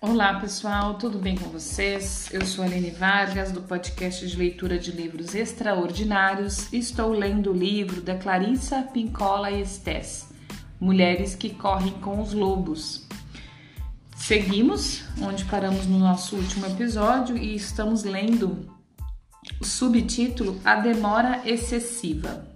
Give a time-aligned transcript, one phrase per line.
[0.00, 2.32] Olá pessoal, tudo bem com vocês?
[2.32, 7.50] Eu sou a Aline Vargas do podcast de leitura de livros extraordinários e estou lendo
[7.50, 10.28] o livro da Clarissa Pincola Estes,
[10.78, 13.08] Mulheres que Correm com os Lobos.
[14.14, 18.72] Seguimos onde paramos no nosso último episódio e estamos lendo
[19.60, 22.46] o subtítulo A Demora Excessiva.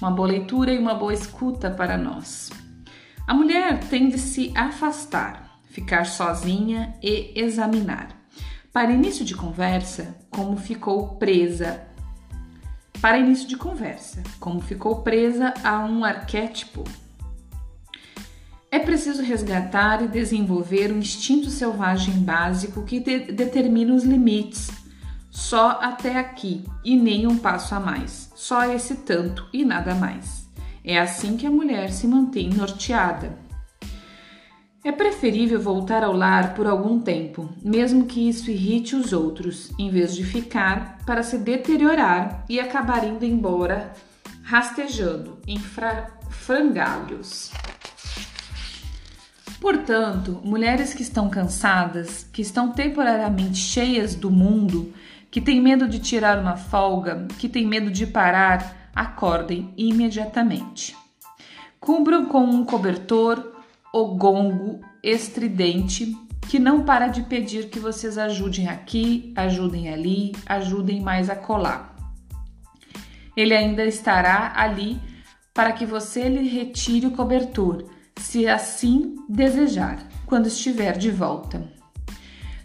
[0.00, 2.50] Uma boa leitura e uma boa escuta para nós.
[3.24, 5.43] A mulher tem de se afastar
[5.74, 8.16] ficar sozinha e examinar.
[8.72, 11.82] Para início de conversa, como ficou presa.
[13.00, 16.84] Para início de conversa, como ficou presa a um arquétipo.
[18.70, 24.70] É preciso resgatar e desenvolver um instinto selvagem básico que de determina os limites.
[25.28, 28.30] Só até aqui e nem um passo a mais.
[28.36, 30.48] Só esse tanto e nada mais.
[30.84, 33.43] É assim que a mulher se mantém norteada
[34.84, 39.88] é preferível voltar ao lar por algum tempo, mesmo que isso irrite os outros, em
[39.88, 43.94] vez de ficar para se deteriorar e acabar indo embora
[44.42, 45.58] rastejando em
[46.28, 47.50] frangalhos.
[49.58, 54.92] Portanto, mulheres que estão cansadas, que estão temporariamente cheias do mundo,
[55.30, 60.94] que têm medo de tirar uma folga, que têm medo de parar, acordem imediatamente.
[61.80, 63.53] Cubram com um cobertor
[63.94, 66.16] o gongo estridente
[66.48, 71.94] que não para de pedir que vocês ajudem aqui, ajudem ali, ajudem mais a colar.
[73.36, 75.00] Ele ainda estará ali
[75.54, 77.84] para que você lhe retire o cobertor,
[78.16, 81.62] se assim desejar, quando estiver de volta.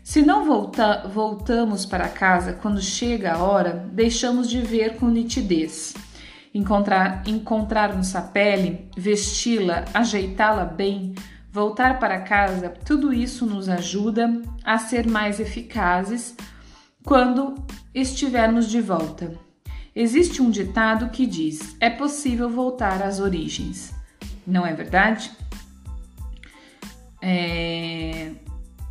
[0.04, 5.94] Se não volta, voltamos para casa quando chega a hora, deixamos de ver com nitidez.
[6.54, 11.14] Encontrar, encontrar nossa pele, vesti-la, ajeitá-la bem,
[11.52, 16.36] voltar para casa, tudo isso nos ajuda a ser mais eficazes
[17.04, 17.56] quando
[17.94, 19.34] estivermos de volta.
[19.96, 23.94] Existe um ditado que diz: é possível voltar às origens.
[24.46, 25.32] Não é verdade?
[27.22, 28.32] É...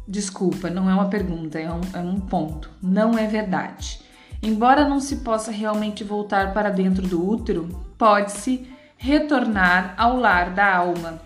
[0.07, 2.71] Desculpa, não é uma pergunta, é um, é um ponto.
[2.83, 4.01] Não é verdade.
[4.43, 7.69] Embora não se possa realmente voltar para dentro do útero,
[7.99, 11.21] pode-se retornar ao lar da alma.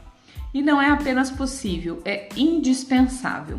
[0.55, 3.59] E não é apenas possível, é indispensável.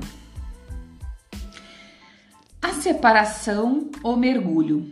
[2.62, 4.92] A separação ou mergulho.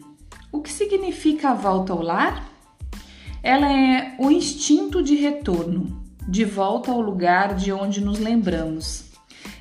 [0.52, 2.50] O que significa a volta ao lar?
[3.42, 9.06] Ela é o instinto de retorno, de volta ao lugar de onde nos lembramos.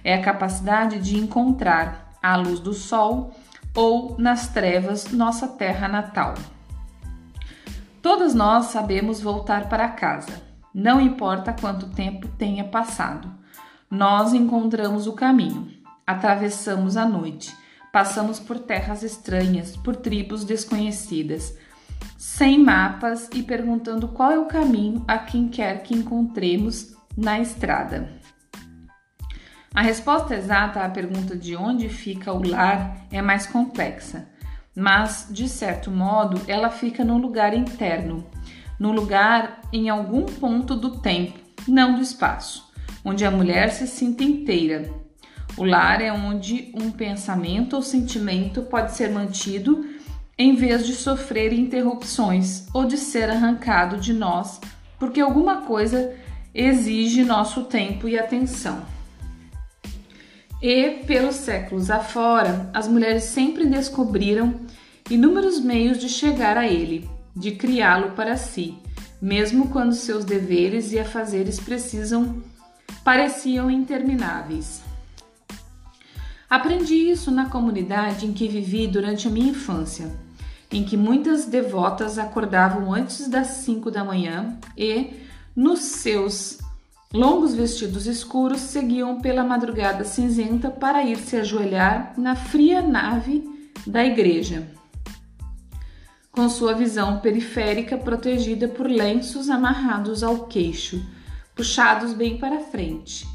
[0.04, 3.34] É a capacidade de encontrar, à luz do sol,
[3.80, 6.34] ou nas trevas nossa terra natal.
[8.02, 10.42] Todas nós sabemos voltar para casa,
[10.74, 13.32] não importa quanto tempo tenha passado.
[13.90, 15.72] Nós encontramos o caminho,
[16.06, 17.56] atravessamos a noite,
[17.90, 21.56] passamos por terras estranhas, por tribos desconhecidas,
[22.18, 28.19] sem mapas e perguntando qual é o caminho a quem quer que encontremos na estrada.
[29.72, 34.28] A resposta exata à pergunta de onde fica o lar é mais complexa,
[34.74, 38.26] mas, de certo modo, ela fica num lugar interno,
[38.80, 41.38] num lugar em algum ponto do tempo,
[41.68, 42.68] não do espaço,
[43.04, 44.90] onde a mulher se sinta inteira.
[45.56, 49.88] O lar é onde um pensamento ou sentimento pode ser mantido
[50.36, 54.60] em vez de sofrer interrupções ou de ser arrancado de nós
[54.98, 56.14] porque alguma coisa
[56.54, 58.99] exige nosso tempo e atenção.
[60.62, 64.60] E, pelos séculos afora, as mulheres sempre descobriram
[65.10, 68.76] inúmeros meios de chegar a ele, de criá-lo para si,
[69.20, 72.42] mesmo quando seus deveres e afazeres precisam
[73.02, 74.82] pareciam intermináveis.
[76.48, 80.10] Aprendi isso na comunidade em que vivi durante a minha infância,
[80.70, 85.14] em que muitas devotas acordavam antes das cinco da manhã e,
[85.56, 86.58] nos seus
[87.12, 93.42] Longos vestidos escuros seguiam pela madrugada cinzenta para ir se ajoelhar na fria nave
[93.84, 94.68] da igreja,
[96.30, 101.04] com sua visão periférica protegida por lenços amarrados ao queixo,
[101.52, 103.26] puxados bem para frente.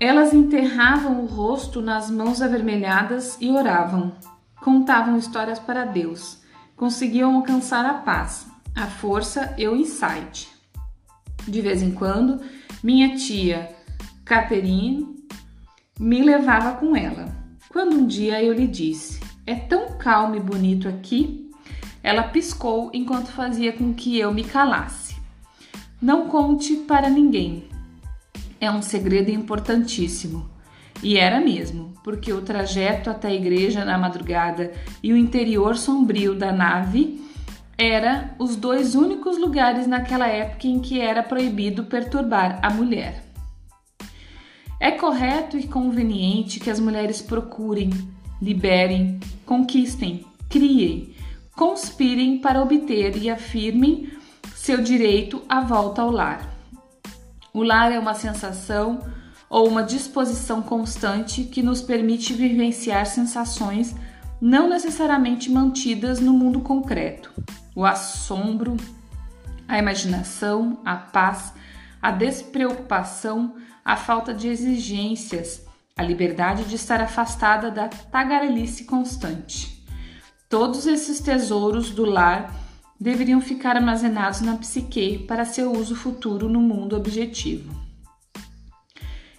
[0.00, 4.14] Elas enterravam o rosto nas mãos avermelhadas e oravam.
[4.62, 6.38] Contavam histórias para Deus.
[6.74, 10.55] Conseguiam alcançar a paz, a força e o insight.
[11.46, 12.40] De vez em quando,
[12.82, 13.70] minha tia
[14.24, 15.16] Catherine
[15.98, 17.34] me levava com ela.
[17.68, 21.50] Quando um dia eu lhe disse: É tão calmo e bonito aqui,
[22.02, 25.16] ela piscou enquanto fazia com que eu me calasse.
[26.00, 27.64] Não conte para ninguém.
[28.60, 30.48] É um segredo importantíssimo.
[31.02, 34.72] E era mesmo, porque o trajeto até a igreja na madrugada
[35.02, 37.25] e o interior sombrio da nave
[37.78, 43.22] era os dois únicos lugares naquela época em que era proibido perturbar a mulher.
[44.80, 47.90] É correto e conveniente que as mulheres procurem,
[48.40, 51.14] liberem, conquistem, criem,
[51.54, 54.10] conspirem para obter e afirmem
[54.54, 56.54] seu direito à volta ao lar.
[57.52, 59.00] O lar é uma sensação
[59.48, 63.94] ou uma disposição constante que nos permite vivenciar sensações
[64.40, 67.32] não necessariamente mantidas no mundo concreto.
[67.76, 68.74] O assombro,
[69.68, 71.52] a imaginação, a paz,
[72.00, 75.62] a despreocupação, a falta de exigências,
[75.94, 79.84] a liberdade de estar afastada da tagarelice constante.
[80.48, 82.50] Todos esses tesouros do lar
[82.98, 87.78] deveriam ficar armazenados na psique para seu uso futuro no mundo objetivo.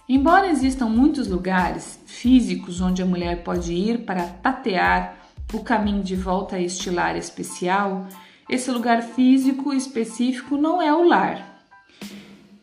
[0.08, 5.18] Embora existam muitos lugares físicos onde a mulher pode ir para tatear
[5.52, 8.06] o caminho de volta a este lar especial,
[8.48, 11.62] esse lugar físico específico não é o lar.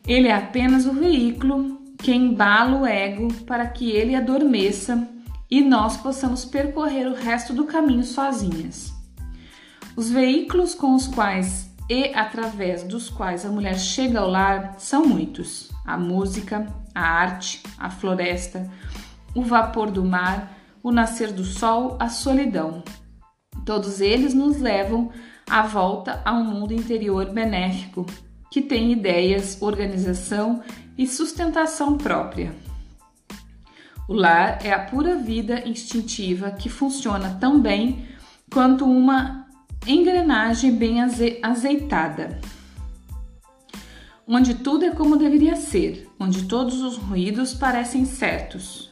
[0.07, 5.07] Ele é apenas o veículo que embala o ego para que ele adormeça
[5.49, 8.93] e nós possamos percorrer o resto do caminho sozinhas.
[9.95, 15.05] Os veículos com os quais e através dos quais a mulher chega ao lar são
[15.05, 18.69] muitos: a música, a arte, a floresta,
[19.35, 22.83] o vapor do mar, o nascer do sol, a solidão.
[23.65, 25.11] Todos eles nos levam
[25.49, 28.05] à volta a um mundo interior benéfico
[28.51, 30.61] que tem ideias, organização
[30.97, 32.55] e sustentação própria.
[34.07, 38.05] O lar é a pura vida instintiva que funciona tão bem
[38.51, 39.47] quanto uma
[39.87, 41.01] engrenagem bem
[41.41, 42.39] azeitada
[44.27, 48.91] onde tudo é como deveria ser, onde todos os ruídos parecem certos.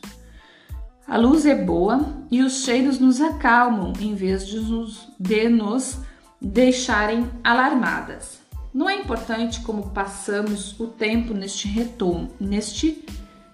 [1.08, 6.00] A luz é boa e os cheiros nos acalmam em vez de nos, de nos
[6.44, 8.42] deixarem alarmadas.
[8.74, 13.06] Não é importante como passamos o tempo neste retomo, neste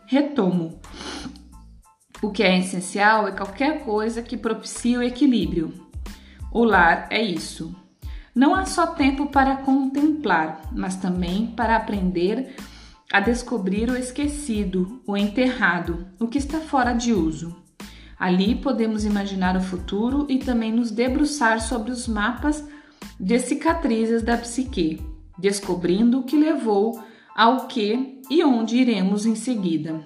[0.08, 0.80] retomo.
[2.22, 5.72] O que é essencial é qualquer coisa que propicie o equilíbrio.
[6.52, 7.76] O lar é isso.
[8.34, 12.56] Não há só tempo para contemplar, mas também para aprender
[13.12, 17.56] a descobrir o esquecido, o enterrado, o que está fora de uso.
[18.18, 22.68] Ali podemos imaginar o futuro e também nos debruçar sobre os mapas
[23.20, 25.02] de cicatrizes da psique,
[25.38, 27.02] descobrindo o que levou
[27.36, 30.06] ao que e onde iremos em seguida.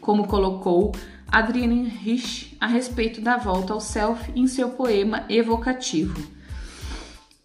[0.00, 0.92] Como colocou
[1.26, 6.38] Adrienne Rich a respeito da volta ao self em seu poema evocativo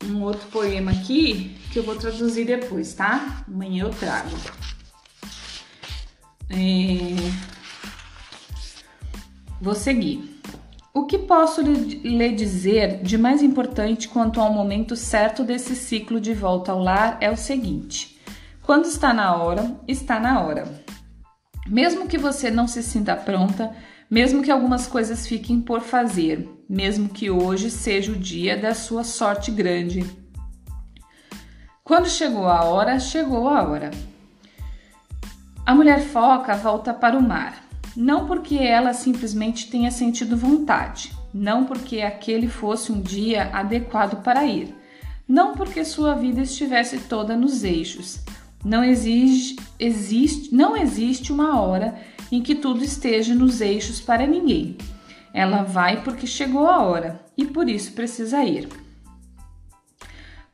[0.10, 3.44] um outro poema aqui que eu vou traduzir depois, tá?
[3.48, 4.30] Amanhã eu trago.
[6.50, 7.16] É...
[9.62, 10.33] Vou seguir.
[10.96, 16.36] O que posso lhe dizer de mais importante quanto ao momento certo desse ciclo de
[16.36, 18.22] volta ao lar é o seguinte:
[18.62, 20.66] quando está na hora, está na hora.
[21.68, 23.76] Mesmo que você não se sinta pronta,
[24.08, 29.04] mesmo que algumas coisas fiquem por fazer, mesmo que hoje seja o dia da sua
[29.04, 30.06] sorte grande.
[31.84, 33.90] Quando chegou a hora, chegou a hora.
[35.66, 37.63] A mulher foca volta para o mar,
[37.96, 44.46] não porque ela simplesmente tenha sentido vontade, não porque aquele fosse um dia adequado para
[44.46, 44.76] ir,
[45.28, 48.20] não porque sua vida estivesse toda nos eixos.
[48.64, 52.00] Não exige, existe, não existe uma hora
[52.32, 54.78] em que tudo esteja nos eixos para ninguém.
[55.34, 58.70] Ela vai porque chegou a hora e por isso precisa ir.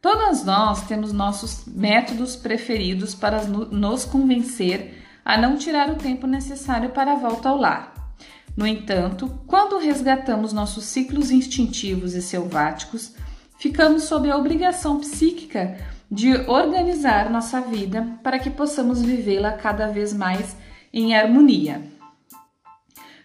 [0.01, 6.89] Todas nós temos nossos métodos preferidos para nos convencer a não tirar o tempo necessário
[6.89, 8.13] para a volta ao lar.
[8.55, 13.13] No entanto, quando resgatamos nossos ciclos instintivos e selváticos,
[13.57, 15.77] ficamos sob a obrigação psíquica
[16.11, 20.57] de organizar nossa vida para que possamos vivê-la cada vez mais
[20.91, 21.83] em harmonia.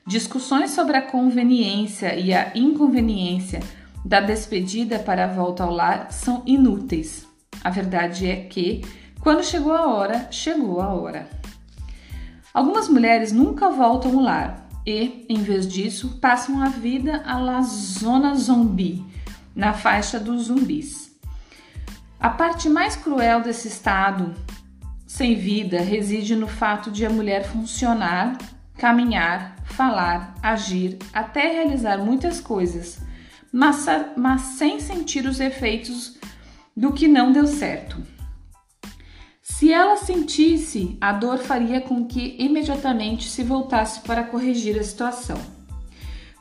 [0.07, 3.61] Discussões sobre a conveniência e a inconveniência
[4.05, 7.27] da despedida para a volta ao lar são inúteis.
[7.63, 8.83] A verdade é que,
[9.21, 11.27] quando chegou a hora, chegou a hora.
[12.55, 17.61] Algumas mulheres nunca voltam ao lar e, em vez disso, passam a vida à la
[17.63, 19.05] zona zumbi,
[19.57, 21.11] na faixa dos zumbis.
[22.21, 24.33] A parte mais cruel desse estado
[25.05, 28.39] sem vida reside no fato de a mulher funcionar,
[28.79, 33.01] caminhar, falar, agir, até realizar muitas coisas,
[33.53, 33.85] mas,
[34.17, 36.17] mas sem sentir os efeitos
[36.77, 38.14] do que não deu certo.
[39.47, 45.37] Se ela sentisse, a dor faria com que imediatamente se voltasse para corrigir a situação.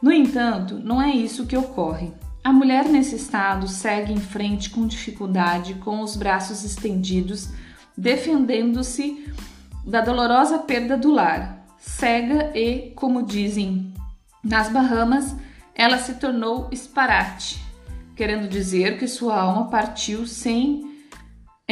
[0.01, 2.13] No entanto, não é isso que ocorre.
[2.41, 7.49] A mulher nesse estado segue em frente com dificuldade, com os braços estendidos,
[7.97, 9.29] defendendo-se
[9.85, 11.67] da dolorosa perda do lar.
[11.77, 13.93] Cega e, como dizem
[14.41, 15.35] nas Bahamas,
[15.75, 17.61] ela se tornou esparate,
[18.15, 20.92] querendo dizer que sua alma partiu sem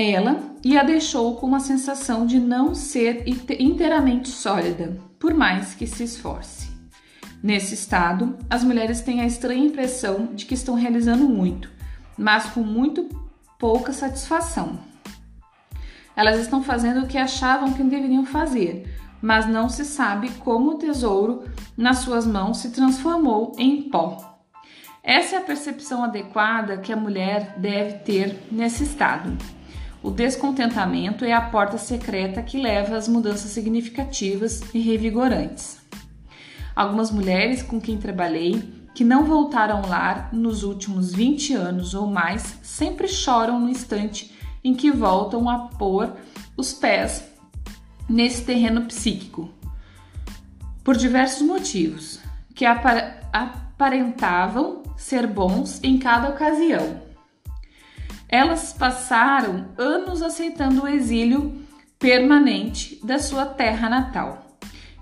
[0.02, 3.24] ela e a deixou com uma sensação de não ser
[3.60, 6.70] inteiramente sólida, por mais que se esforce.
[7.44, 11.70] Nesse estado, as mulheres têm a estranha impressão de que estão realizando muito,
[12.18, 13.10] mas com muito
[13.58, 14.80] pouca satisfação.
[16.16, 20.78] Elas estão fazendo o que achavam que deveriam fazer, mas não se sabe como o
[20.78, 24.40] tesouro nas suas mãos se transformou em pó.
[25.04, 29.36] Essa é a percepção adequada que a mulher deve ter nesse estado.
[30.04, 35.80] O descontentamento é a porta secreta que leva às mudanças significativas e revigorantes.
[36.76, 38.64] Algumas mulheres com quem trabalhei
[38.96, 44.36] que não voltaram ao lar nos últimos 20 anos ou mais sempre choram no instante
[44.64, 46.12] em que voltam a pôr
[46.58, 47.24] os pés
[48.10, 49.50] nesse terreno psíquico,
[50.84, 52.20] por diversos motivos,
[52.56, 57.11] que aparentavam ser bons em cada ocasião.
[58.32, 61.62] Elas passaram anos aceitando o exílio
[62.00, 64.52] permanente da sua terra natal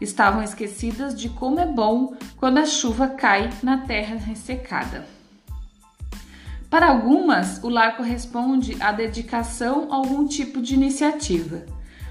[0.02, 5.06] estavam esquecidas de como é bom quando a chuva cai na terra ressecada.
[6.70, 11.66] Para algumas, o lar corresponde à dedicação a algum tipo de iniciativa.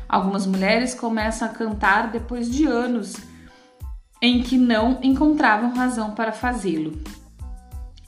[0.08, 3.16] Algumas mulheres começam a cantar depois de anos
[4.20, 7.00] em que não encontravam razão para fazê-lo.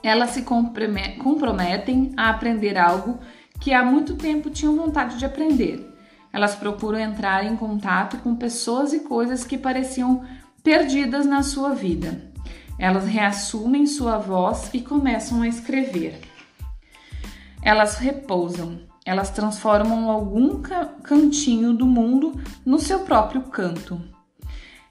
[0.03, 3.19] Elas se comprometem a aprender algo
[3.61, 5.91] que há muito tempo tinham vontade de aprender
[6.33, 10.25] elas procuram entrar em contato com pessoas e coisas que pareciam
[10.63, 12.31] perdidas na sua vida.
[12.79, 16.21] Elas reassumem sua voz e começam a escrever.
[17.63, 20.63] Elas repousam, elas transformam algum
[21.03, 24.01] cantinho do mundo no seu próprio canto.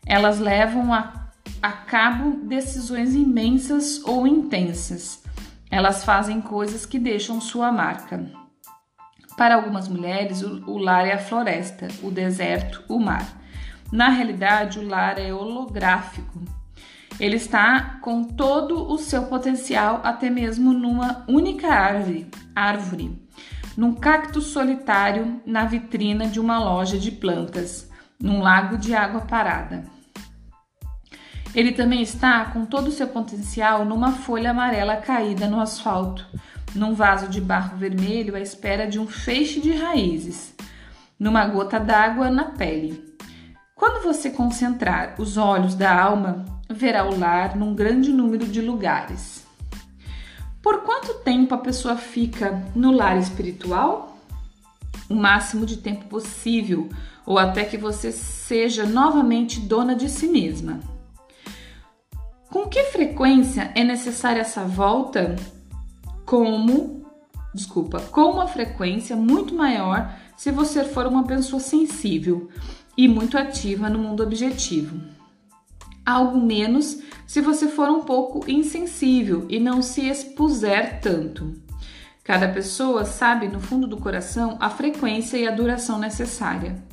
[0.06, 1.19] Elas levam a,
[1.62, 5.24] a cabo decisões imensas ou intensas.
[5.70, 8.32] Elas fazem coisas que deixam sua marca.
[9.38, 13.26] Para algumas mulheres, o, lar é a floresta, o deserto, o mar.
[13.92, 16.42] Na realidade, o lar é holográfico.
[17.20, 23.22] Ele está com todo o seu potencial, até mesmo numa única árvore, árvore,
[23.76, 27.90] num cacto solitário na vitrina de uma loja de plantas,
[28.20, 29.99] num lago de água parada.
[31.54, 36.26] Ele também está com todo o seu potencial numa folha amarela caída no asfalto,
[36.76, 40.54] num vaso de barro vermelho à espera de um feixe de raízes,
[41.20, 43.04] numa gota d'água na pele.
[43.76, 49.44] Quando você concentrar os olhos da alma, verá o lar num grande número de lugares.
[50.62, 54.18] Por quanto tempo a pessoa fica no lar espiritual?
[55.10, 56.90] O máximo de tempo possível,
[57.26, 60.80] ou até que você seja novamente dona de si mesma.
[62.50, 65.36] Com que frequência é necessária essa volta
[66.26, 67.06] como,
[67.54, 72.50] desculpa, com uma frequência muito maior se você for uma pessoa sensível
[72.98, 75.00] e muito ativa no mundo objetivo.
[76.04, 81.54] Algo menos se você for um pouco insensível e não se expuser tanto.
[82.24, 86.84] Cada pessoa sabe no fundo do coração a frequência e a duração necessária.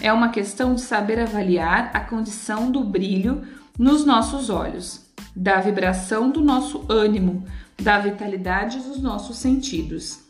[0.00, 3.46] É uma questão de saber avaliar a condição do brilho
[3.80, 7.46] nos nossos olhos, da vibração do nosso ânimo,
[7.82, 10.20] da vitalidade dos nossos sentidos.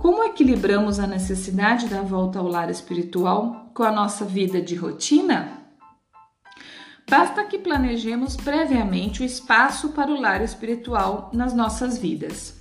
[0.00, 5.60] Como equilibramos a necessidade da volta ao lar espiritual com a nossa vida de rotina?
[7.08, 12.60] Basta que planejemos previamente o espaço para o lar espiritual nas nossas vidas.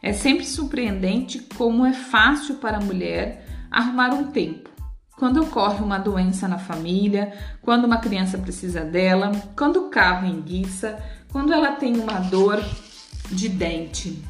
[0.00, 4.75] É sempre surpreendente como é fácil para a mulher arrumar um tempo.
[5.16, 7.32] Quando ocorre uma doença na família,
[7.62, 12.62] quando uma criança precisa dela, quando o carro enguiça, quando ela tem uma dor
[13.30, 14.22] de dente.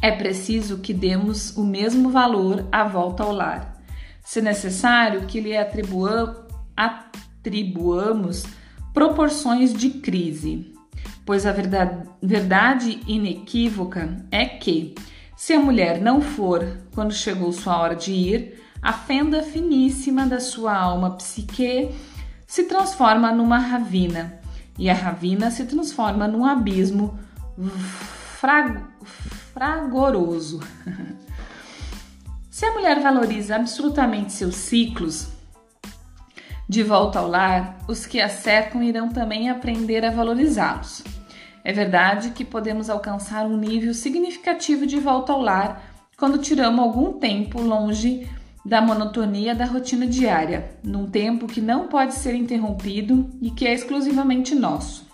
[0.00, 3.82] É preciso que demos o mesmo valor à volta ao lar.
[4.24, 5.54] Se necessário, que lhe
[6.74, 8.44] atribuamos
[8.94, 10.72] proporções de crise,
[11.26, 14.94] pois a verdade, verdade inequívoca é que,
[15.36, 20.40] se a mulher não for quando chegou sua hora de ir, a fenda finíssima da
[20.40, 21.94] sua alma psique
[22.44, 24.40] se transforma numa ravina,
[24.76, 27.16] e a ravina se transforma num abismo
[28.40, 28.82] frag,
[29.54, 30.60] fragoroso.
[32.50, 35.28] Se a mulher valoriza absolutamente seus ciclos
[36.68, 41.02] de volta ao lar, os que a cercam irão também aprender a valorizá-los.
[41.64, 45.82] É verdade que podemos alcançar um nível significativo de volta ao lar
[46.16, 48.28] quando tiramos algum tempo longe
[48.64, 53.74] da monotonia da rotina diária, num tempo que não pode ser interrompido e que é
[53.74, 55.06] exclusivamente nosso.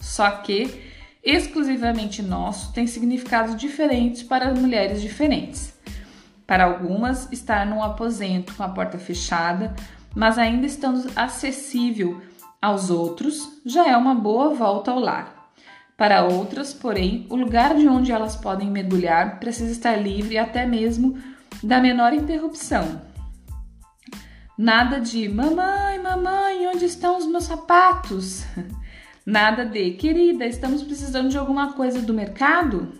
[0.00, 0.82] Só que
[1.22, 5.74] exclusivamente nosso tem significados diferentes para mulheres diferentes.
[6.46, 9.74] Para algumas, estar num aposento com a porta fechada,
[10.14, 12.22] mas ainda estando acessível
[12.62, 15.50] aos outros, já é uma boa volta ao lar.
[15.96, 21.18] Para outras, porém, o lugar de onde elas podem mergulhar precisa estar livre até mesmo
[21.62, 23.00] da menor interrupção.
[24.58, 28.44] Nada de mamãe, mamãe, onde estão os meus sapatos?
[29.26, 32.92] Nada de querida, estamos precisando de alguma coisa do mercado?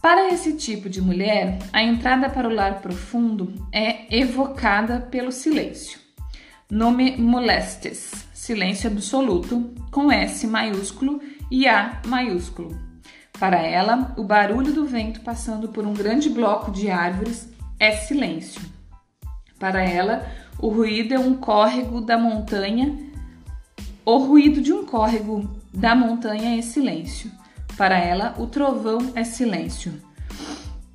[0.00, 5.98] Para esse tipo de mulher, a entrada para o lar profundo é evocada pelo silêncio.
[6.70, 11.20] Nome molestes, silêncio absoluto, com S maiúsculo
[11.50, 12.89] e A maiúsculo.
[13.40, 18.60] Para ela, o barulho do vento passando por um grande bloco de árvores é silêncio.
[19.58, 20.26] Para ela,
[20.58, 22.94] o ruído é um córrego da montanha.
[24.04, 27.30] O ruído de um córrego da montanha é silêncio.
[27.78, 29.94] Para ela, o trovão é silêncio.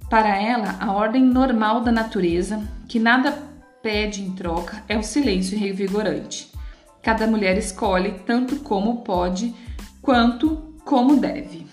[0.08, 3.32] Para ela, a ordem normal da natureza, que nada
[3.82, 6.52] pede em troca, é o silêncio revigorante.
[7.02, 9.52] Cada mulher escolhe tanto como pode,
[10.00, 11.66] quanto como deve.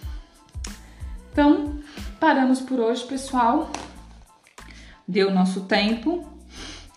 [1.33, 1.79] Então,
[2.21, 3.73] paramos por hoje, pessoal.
[5.09, 6.29] Deu nosso tempo.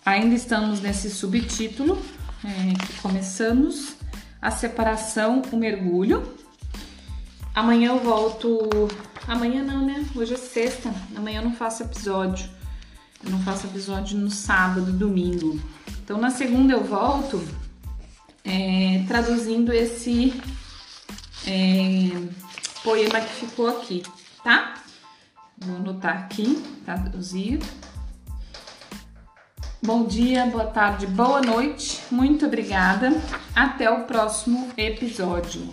[0.05, 1.97] Ainda estamos nesse subtítulo
[2.43, 3.95] é, que começamos
[4.41, 6.35] a separação, o mergulho.
[7.55, 8.67] Amanhã eu volto.
[9.25, 10.05] Amanhã não, né?
[10.13, 10.93] Hoje é sexta.
[11.15, 12.49] Amanhã eu não faço episódio.
[13.23, 15.57] Eu não faço episódio no sábado, domingo.
[16.03, 17.41] Então na segunda eu volto
[18.43, 20.33] é, traduzindo esse
[21.47, 22.11] é,
[22.85, 24.03] poema que ficou aqui,
[24.45, 24.75] tá?
[25.57, 27.59] Vou anotar aqui, traduzir.
[29.81, 32.03] Bom dia, boa tarde, boa noite.
[32.11, 33.09] Muito obrigada.
[33.55, 35.67] Até o próximo episódio.